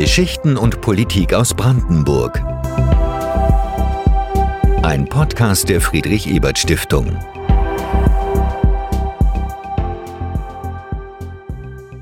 [0.00, 2.42] Geschichten und Politik aus Brandenburg.
[4.82, 7.16] Ein Podcast der Friedrich Ebert Stiftung.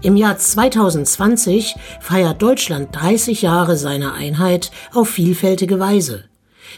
[0.00, 6.24] Im Jahr 2020 feiert Deutschland 30 Jahre seiner Einheit auf vielfältige Weise.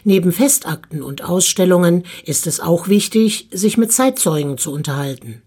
[0.03, 5.41] Neben Festakten und Ausstellungen ist es auch wichtig, sich mit Zeitzeugen zu unterhalten.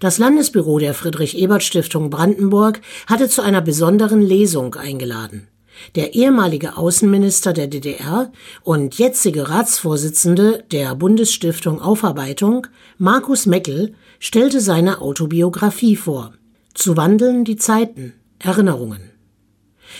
[0.00, 5.48] Das Landesbüro der Friedrich-Ebert-Stiftung Brandenburg hatte zu einer besonderen Lesung eingeladen.
[5.94, 8.32] Der ehemalige Außenminister der DDR
[8.64, 12.66] und jetzige Ratsvorsitzende der Bundesstiftung Aufarbeitung,
[12.98, 16.32] Markus Meckel, stellte seine Autobiografie vor.
[16.74, 19.17] Zu wandeln die Zeiten, Erinnerungen.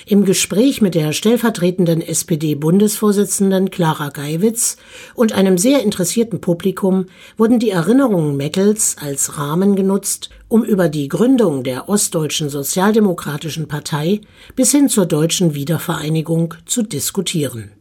[0.07, 4.77] Im Gespräch mit der stellvertretenden SPD-Bundesvorsitzenden Clara Geiwitz
[5.15, 11.09] und einem sehr interessierten Publikum wurden die Erinnerungen Meckels als Rahmen genutzt, um über die
[11.09, 14.21] Gründung der Ostdeutschen Sozialdemokratischen Partei
[14.57, 17.73] bis hin zur deutschen Wiedervereinigung zu diskutieren.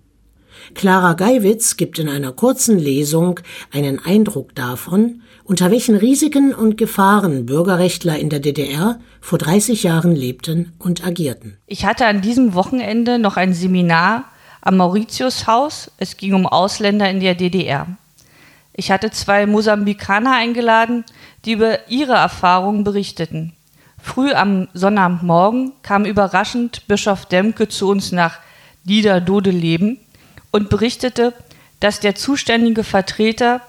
[0.73, 3.39] Clara Geiwitz gibt in einer kurzen Lesung
[3.71, 10.13] einen Eindruck davon, unter welchen Risiken und Gefahren Bürgerrechtler in der DDR vor 30 Jahren
[10.13, 11.57] lebten und agierten.
[11.67, 14.25] Ich hatte an diesem Wochenende noch ein Seminar
[14.61, 15.89] am Mauritiushaus.
[15.97, 17.87] Es ging um Ausländer in der DDR.
[18.73, 21.05] Ich hatte zwei Mosambikaner eingeladen,
[21.45, 23.53] die über ihre Erfahrungen berichteten.
[23.97, 28.39] Früh am Sonnabendmorgen kam überraschend Bischof Demke zu uns nach
[28.83, 29.97] Niederdodeleben
[30.51, 31.33] und berichtete,
[31.79, 33.61] dass der zuständige Vertreter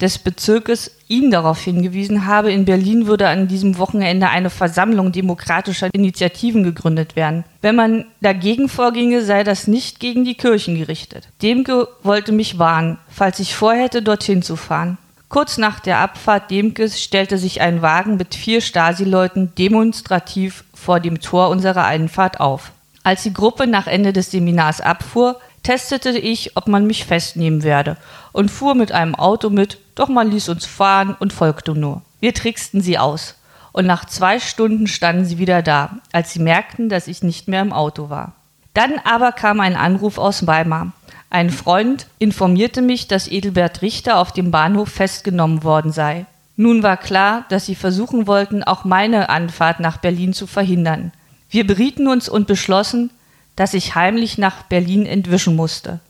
[0.00, 5.88] des Bezirkes ihn darauf hingewiesen habe, in Berlin würde an diesem Wochenende eine Versammlung demokratischer
[5.92, 7.44] Initiativen gegründet werden.
[7.62, 11.28] Wenn man dagegen vorginge, sei das nicht gegen die Kirchen gerichtet.
[11.42, 14.98] Demke wollte mich warnen, falls ich vorhätte, dorthin zu fahren.
[15.28, 21.20] Kurz nach der Abfahrt Demkes stellte sich ein Wagen mit vier Stasi-Leuten demonstrativ vor dem
[21.20, 22.72] Tor unserer Einfahrt auf.
[23.02, 27.96] Als die Gruppe nach Ende des Seminars abfuhr, testete ich, ob man mich festnehmen werde
[28.32, 32.02] und fuhr mit einem Auto mit, doch man ließ uns fahren und folgte nur.
[32.20, 33.36] Wir tricksten sie aus.
[33.72, 37.60] Und nach zwei Stunden standen sie wieder da, als sie merkten, dass ich nicht mehr
[37.60, 38.32] im Auto war.
[38.72, 40.92] Dann aber kam ein Anruf aus Weimar.
[41.30, 46.26] Ein Freund informierte mich, dass Edelbert Richter auf dem Bahnhof festgenommen worden sei.
[46.56, 51.12] Nun war klar, dass sie versuchen wollten, auch meine Anfahrt nach Berlin zu verhindern.
[51.50, 53.10] Wir berieten uns und beschlossen,
[53.56, 56.00] dass ich heimlich nach Berlin entwischen musste.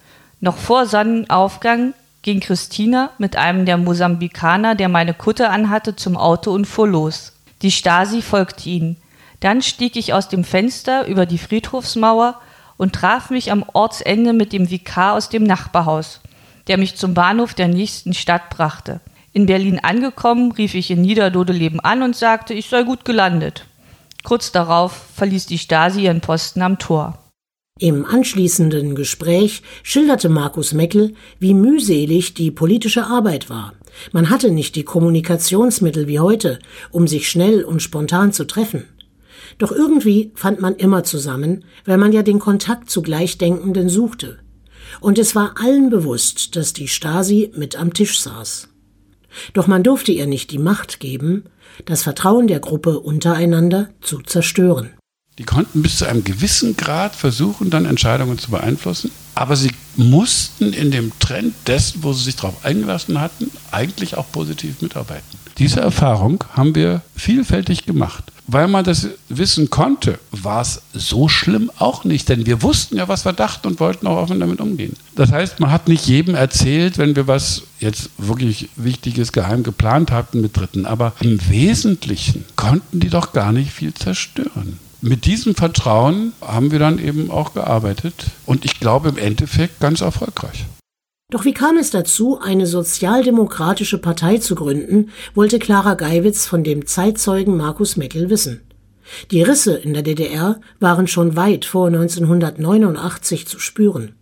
[0.41, 1.95] Noch vor Sonnenaufgang
[2.25, 7.33] ging Christina mit einem der Mosambikaner, der meine Kutte anhatte, zum Auto und fuhr los.
[7.61, 8.97] Die Stasi folgte ihnen.
[9.41, 12.41] Dann stieg ich aus dem Fenster über die Friedhofsmauer
[12.79, 16.23] und traf mich am Ortsende mit dem Vikar aus dem Nachbarhaus,
[16.67, 19.01] der mich zum Bahnhof der nächsten Stadt brachte.
[19.35, 23.67] In Berlin angekommen, rief ich in Niederdodeleben an und sagte, ich sei gut gelandet.
[24.23, 27.19] Kurz darauf verließ die Stasi ihren Posten am Tor.
[27.81, 33.73] Im anschließenden Gespräch schilderte Markus Meckel, wie mühselig die politische Arbeit war.
[34.13, 36.61] Man hatte nicht die Kommunikationsmittel wie heute,
[36.93, 38.85] um sich schnell und spontan zu treffen.
[39.59, 44.39] Doch irgendwie fand man immer zusammen, weil man ja den Kontakt zu Gleichdenkenden suchte.
[45.01, 48.69] Und es war allen bewusst, dass die Stasi mit am Tisch saß.
[49.53, 51.47] Doch man durfte ihr nicht die Macht geben,
[51.87, 54.93] das Vertrauen der Gruppe untereinander zu zerstören.
[55.39, 59.11] Die konnten bis zu einem gewissen Grad versuchen, dann Entscheidungen zu beeinflussen.
[59.35, 64.31] Aber sie mussten in dem Trend dessen, wo sie sich darauf eingelassen hatten, eigentlich auch
[64.31, 65.39] positiv mitarbeiten.
[65.59, 68.25] Diese Erfahrung haben wir vielfältig gemacht.
[68.47, 73.09] Weil man das wissen konnte, war es so schlimm auch nicht, denn wir wussten ja,
[73.09, 74.95] was wir dachten und wollten auch offen damit umgehen.
[75.17, 80.13] Das heißt, man hat nicht jedem erzählt, wenn wir was jetzt wirklich Wichtiges geheim geplant
[80.13, 85.55] hatten mit Dritten, aber im Wesentlichen konnten die doch gar nicht viel zerstören mit diesem
[85.55, 88.15] Vertrauen haben wir dann eben auch gearbeitet
[88.47, 90.65] und ich glaube im Endeffekt ganz erfolgreich.
[91.31, 96.87] Doch wie kam es dazu, eine sozialdemokratische Partei zu gründen, wollte Clara Geiwitz von dem
[96.87, 98.63] Zeitzeugen Markus Meckel wissen.
[99.31, 104.15] Die Risse in der DDR waren schon weit vor 1989 zu spüren.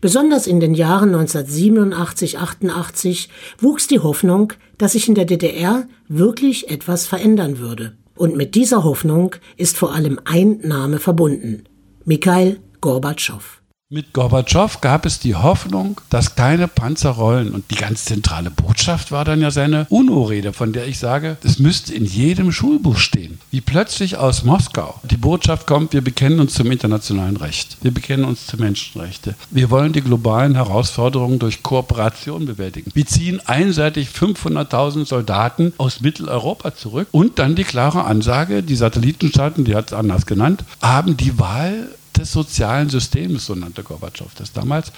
[0.00, 3.28] Besonders in den Jahren 1987, 88
[3.58, 7.96] wuchs die Hoffnung, dass sich in der DDR wirklich etwas verändern würde.
[8.22, 11.64] Und mit dieser Hoffnung ist vor allem ein Name verbunden.
[12.04, 13.61] Mikhail Gorbatschow.
[13.94, 17.52] Mit Gorbatschow gab es die Hoffnung, dass keine Panzer rollen.
[17.52, 21.58] Und die ganz zentrale Botschaft war dann ja seine UNO-Rede, von der ich sage, das
[21.58, 23.38] müsste in jedem Schulbuch stehen.
[23.50, 27.76] Wie plötzlich aus Moskau die Botschaft kommt, wir bekennen uns zum internationalen Recht.
[27.82, 29.34] Wir bekennen uns zu Menschenrechte.
[29.50, 32.90] Wir wollen die globalen Herausforderungen durch Kooperation bewältigen.
[32.94, 37.08] Wir ziehen einseitig 500.000 Soldaten aus Mitteleuropa zurück.
[37.10, 41.90] Und dann die klare Ansage, die Satellitenstaaten, die hat es anders genannt, haben die Wahl
[42.18, 44.92] des sozialen Systems, so nannte Gorbatschow das damals.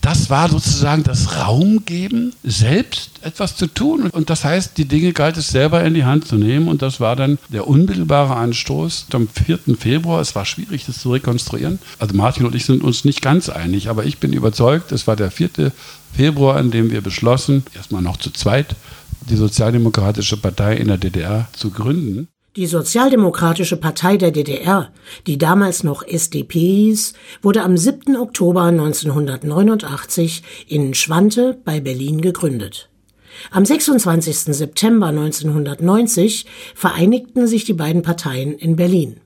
[0.00, 4.08] Das war sozusagen das Raumgeben, selbst etwas zu tun.
[4.10, 6.68] Und das heißt, die Dinge galt es selber in die Hand zu nehmen.
[6.68, 9.76] Und das war dann der unmittelbare Anstoß am 4.
[9.78, 10.20] Februar.
[10.20, 11.78] Es war schwierig, das zu rekonstruieren.
[11.98, 15.16] Also Martin und ich sind uns nicht ganz einig, aber ich bin überzeugt, es war
[15.16, 15.72] der 4.
[16.12, 18.74] Februar, an dem wir beschlossen, erstmal noch zu zweit,
[19.28, 22.28] die Sozialdemokratische Partei in der DDR zu gründen.
[22.56, 24.90] Die Sozialdemokratische Partei der DDR,
[25.28, 27.12] die damals noch SDP hieß,
[27.42, 28.16] wurde am 7.
[28.16, 32.88] Oktober 1989 in Schwante bei Berlin gegründet.
[33.52, 34.56] Am 26.
[34.56, 39.20] September 1990 vereinigten sich die beiden Parteien in Berlin.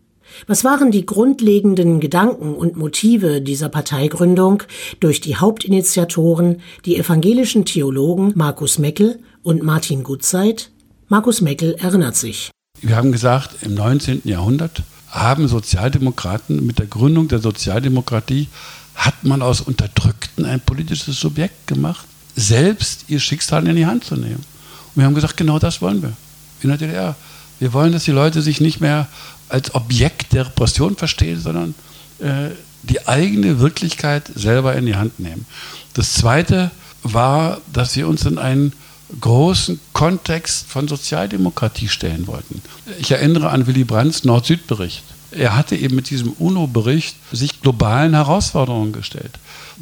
[0.47, 4.65] Was waren die grundlegenden Gedanken und Motive dieser Parteigründung
[5.00, 10.71] durch die Hauptinitiatoren, die evangelischen Theologen Markus Meckel und Martin Gutzeit?
[11.09, 12.54] Markus Meckel erinnert sich.
[12.87, 14.21] Wir haben gesagt, im 19.
[14.25, 18.49] Jahrhundert haben Sozialdemokraten mit der Gründung der Sozialdemokratie
[18.95, 22.05] hat man aus Unterdrückten ein politisches Subjekt gemacht,
[22.37, 24.35] selbst ihr Schicksal in die Hand zu nehmen.
[24.35, 26.13] Und wir haben gesagt, genau das wollen wir
[26.61, 27.17] in der DDR.
[27.59, 29.09] Wir wollen, dass die Leute sich nicht mehr
[29.49, 31.75] als Objekt der Repression verstehen, sondern
[32.19, 32.51] äh,
[32.83, 35.47] die eigene Wirklichkeit selber in die Hand nehmen.
[35.95, 36.71] Das Zweite
[37.03, 38.75] war, dass wir uns in einen
[39.21, 42.62] großen Kontext von Sozialdemokratie stellen wollten.
[42.99, 45.03] Ich erinnere an Willy Brandts Nord-Süd-Bericht.
[45.31, 49.33] Er hatte eben mit diesem UNO-Bericht sich globalen Herausforderungen gestellt.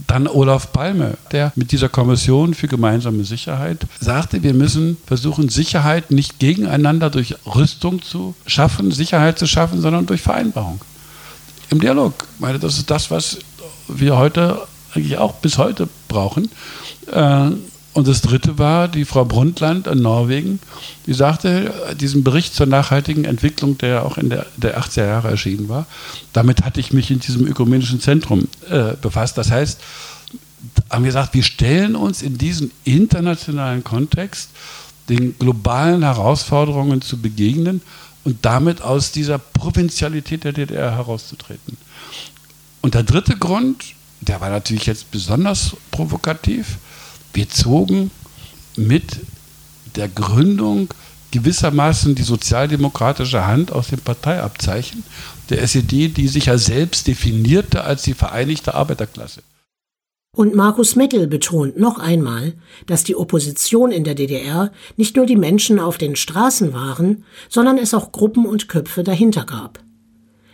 [0.07, 6.11] Dann Olaf Palme, der mit dieser Kommission für gemeinsame Sicherheit sagte, wir müssen versuchen, Sicherheit
[6.11, 10.81] nicht gegeneinander durch Rüstung zu schaffen, Sicherheit zu schaffen, sondern durch Vereinbarung.
[11.69, 12.15] Im Dialog.
[12.35, 13.39] Ich meine, das ist das, was
[13.89, 16.51] wir heute eigentlich auch bis heute brauchen.
[17.94, 20.61] Und das dritte war die Frau Brundtland in Norwegen,
[21.06, 25.69] die sagte, diesen Bericht zur nachhaltigen Entwicklung, der auch in der, der 80er Jahre erschienen
[25.69, 25.87] war,
[26.33, 29.37] damit hatte ich mich in diesem ökumenischen Zentrum äh, befasst.
[29.37, 29.79] Das heißt,
[30.89, 34.50] haben wir gesagt, wir stellen uns in diesen internationalen Kontext
[35.09, 37.83] den globalen Herausforderungen zu begegnen
[38.25, 41.77] und damit aus dieser Provinzialität der DDR herauszutreten.
[42.81, 43.85] Und der dritte Grund,
[44.21, 46.79] der war natürlich jetzt besonders provokativ,
[47.32, 48.11] wir zogen
[48.76, 49.20] mit
[49.96, 50.88] der Gründung
[51.31, 55.02] gewissermaßen die sozialdemokratische Hand aus dem Parteiabzeichen
[55.50, 59.43] der SED, die sich ja selbst definierte als die Vereinigte Arbeiterklasse.
[60.34, 62.55] Und Markus Meckel betont noch einmal,
[62.87, 67.76] dass die Opposition in der DDR nicht nur die Menschen auf den Straßen waren, sondern
[67.76, 69.81] es auch Gruppen und Köpfe dahinter gab.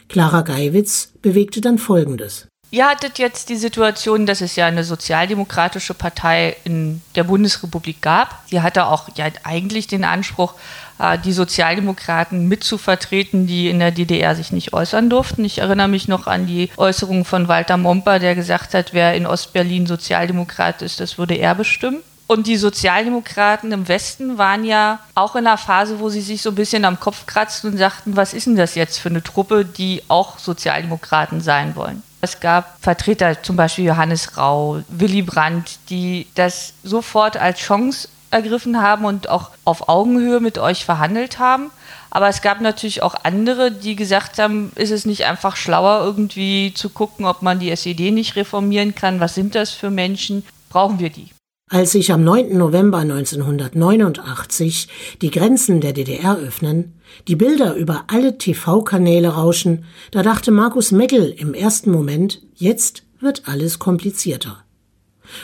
[0.08, 2.48] Clara Geiwitz bewegte dann Folgendes.
[2.70, 8.46] Ihr hattet jetzt die Situation, dass es ja eine sozialdemokratische Partei in der Bundesrepublik gab.
[8.48, 10.52] Die hatte auch ja eigentlich den Anspruch,
[10.98, 15.46] äh, die Sozialdemokraten mitzuvertreten, die in der DDR sich nicht äußern durften.
[15.46, 19.26] Ich erinnere mich noch an die Äußerung von Walter Momper, der gesagt hat, wer in
[19.26, 22.02] Ostberlin Sozialdemokrat ist, das würde er bestimmen.
[22.28, 26.50] Und die Sozialdemokraten im Westen waren ja auch in einer Phase, wo sie sich so
[26.50, 29.64] ein bisschen am Kopf kratzten und sagten, was ist denn das jetzt für eine Truppe,
[29.64, 32.02] die auch Sozialdemokraten sein wollen.
[32.20, 38.82] Es gab Vertreter, zum Beispiel Johannes Rau, Willy Brandt, die das sofort als Chance ergriffen
[38.82, 41.70] haben und auch auf Augenhöhe mit euch verhandelt haben.
[42.10, 46.74] Aber es gab natürlich auch andere, die gesagt haben, ist es nicht einfach schlauer, irgendwie
[46.74, 49.18] zu gucken, ob man die SED nicht reformieren kann?
[49.18, 50.44] Was sind das für Menschen?
[50.68, 51.30] Brauchen wir die?
[51.70, 52.56] Als sich am 9.
[52.56, 54.88] November 1989
[55.20, 56.94] die Grenzen der DDR öffnen,
[57.28, 63.42] die Bilder über alle TV-Kanäle rauschen, da dachte Markus Meckel im ersten Moment, jetzt wird
[63.46, 64.64] alles komplizierter.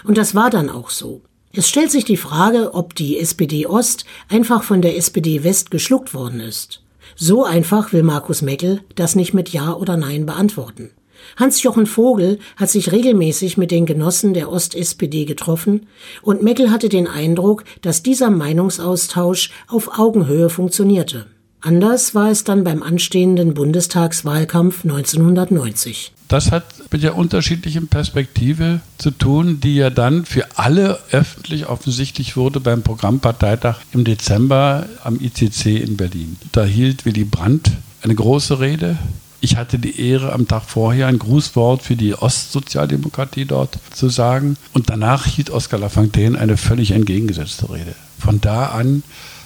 [0.04, 1.20] Und das war dann auch so.
[1.52, 6.14] Es stellt sich die Frage, ob die SPD Ost einfach von der SPD West geschluckt
[6.14, 6.82] worden ist.
[7.16, 10.90] So einfach will Markus Meckel das nicht mit Ja oder Nein beantworten.
[11.36, 15.86] Hans-Jochen Vogel hat sich regelmäßig mit den Genossen der Ost-SPD getroffen
[16.22, 21.26] und Meckel hatte den Eindruck, dass dieser Meinungsaustausch auf Augenhöhe funktionierte.
[21.64, 26.12] Anders war es dann beim anstehenden Bundestagswahlkampf 1990.
[26.28, 32.36] Das hat mit der unterschiedlichen Perspektive zu tun, die ja dann für alle öffentlich offensichtlich
[32.36, 36.36] wurde beim Programmparteitag im Dezember am ICC in Berlin.
[36.52, 37.70] Da hielt Willy Brandt
[38.02, 38.98] eine große Rede
[39.44, 44.56] ich hatte die Ehre, am Tag vorher ein Grußwort für die Ostsozialdemokratie dort zu sagen.
[44.72, 47.94] Und danach hielt Oskar Lafontaine eine völlig entgegengesetzte Rede.
[48.18, 49.02] Von da an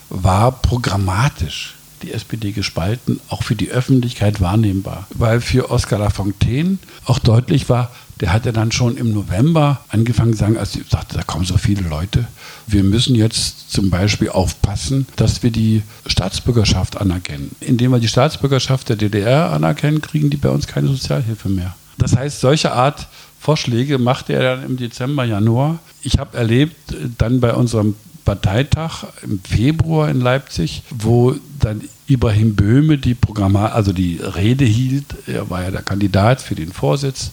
[0.08, 5.08] war programmatisch die SPD gespalten, auch für die Öffentlichkeit wahrnehmbar.
[5.14, 7.90] Weil für Oskar Lafontaine auch deutlich war,
[8.20, 11.56] der hatte dann schon im November angefangen zu sagen, als ich sagte, da kommen so
[11.56, 12.26] viele Leute,
[12.66, 17.54] wir müssen jetzt zum Beispiel aufpassen, dass wir die Staatsbürgerschaft anerkennen.
[17.60, 21.74] Indem wir die Staatsbürgerschaft der DDR anerkennen, kriegen die bei uns keine Sozialhilfe mehr.
[21.96, 23.08] Das heißt, solche Art
[23.40, 25.78] Vorschläge machte er dann im Dezember, Januar.
[26.02, 26.76] Ich habe erlebt,
[27.18, 27.94] dann bei unserem
[28.24, 35.04] Parteitag im Februar in Leipzig, wo dann Ibrahim Böhme die Programma, also die Rede hielt.
[35.26, 37.32] Er war ja der Kandidat für den Vorsitz.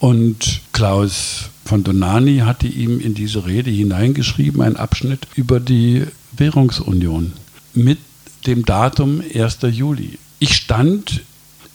[0.00, 7.32] Und Klaus von Donani hatte ihm in diese Rede hineingeschrieben, einen Abschnitt über die Währungsunion
[7.72, 7.98] mit
[8.46, 9.58] dem Datum 1.
[9.70, 10.18] Juli.
[10.38, 11.22] Ich stand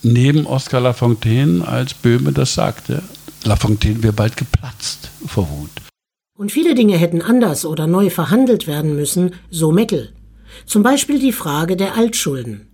[0.03, 3.01] neben Oskar Lafontaine, als Böhme das sagte.
[3.43, 5.71] Lafontaine wäre bald geplatzt vor Wut.
[6.37, 10.13] Und viele Dinge hätten anders oder neu verhandelt werden müssen, so Meckel.
[10.65, 12.67] Zum Beispiel die Frage der Altschulden.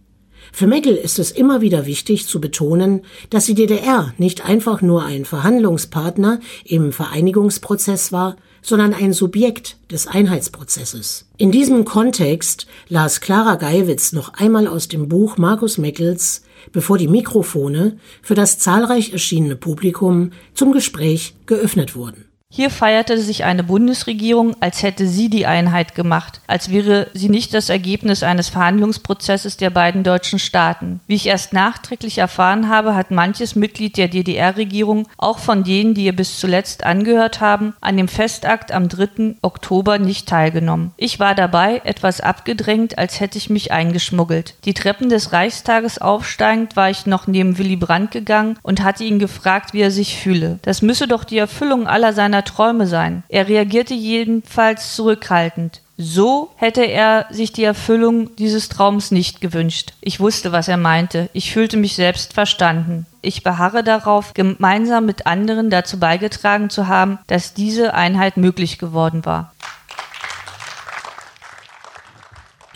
[0.52, 5.04] Für Meckel ist es immer wieder wichtig zu betonen, dass die DDR nicht einfach nur
[5.04, 11.28] ein Verhandlungspartner im Vereinigungsprozess war, sondern ein Subjekt des Einheitsprozesses.
[11.38, 17.08] In diesem Kontext las Clara Geiwitz noch einmal aus dem Buch Markus Meckels, bevor die
[17.08, 22.26] Mikrofone für das zahlreich erschienene Publikum zum Gespräch geöffnet wurden.
[22.56, 27.54] Hier feierte sich eine Bundesregierung, als hätte sie die Einheit gemacht, als wäre sie nicht
[27.54, 31.02] das Ergebnis eines Verhandlungsprozesses der beiden deutschen Staaten.
[31.06, 36.06] Wie ich erst nachträglich erfahren habe, hat manches Mitglied der DDR-Regierung, auch von denen, die
[36.06, 39.36] ihr bis zuletzt angehört haben, an dem Festakt am 3.
[39.42, 40.94] Oktober nicht teilgenommen.
[40.96, 44.54] Ich war dabei, etwas abgedrängt, als hätte ich mich eingeschmuggelt.
[44.64, 49.20] Die Treppen des Reichstages aufsteigend war ich noch neben Willy Brandt gegangen und hatte ihn
[49.20, 50.60] gefragt, wie er sich fühle.
[50.62, 53.24] Das müsse doch die Erfüllung aller seiner Träume sein.
[53.28, 55.82] Er reagierte jedenfalls zurückhaltend.
[55.98, 59.94] So hätte er sich die Erfüllung dieses Traums nicht gewünscht.
[60.02, 61.30] Ich wusste, was er meinte.
[61.32, 63.06] Ich fühlte mich selbst verstanden.
[63.22, 69.24] Ich beharre darauf, gemeinsam mit anderen dazu beigetragen zu haben, dass diese Einheit möglich geworden
[69.26, 69.54] war.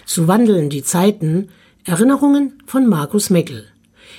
[0.05, 1.49] Zu wandeln die Zeiten.
[1.83, 3.67] Erinnerungen von Markus Meckel.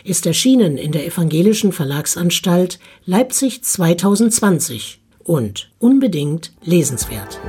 [0.05, 7.41] Ist erschienen in der Evangelischen Verlagsanstalt Leipzig 2020 und unbedingt lesenswert.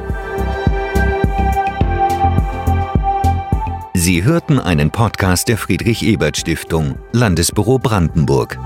[3.93, 8.57] Sie hörten einen Podcast der Friedrich Ebert Stiftung, Landesbüro Brandenburg.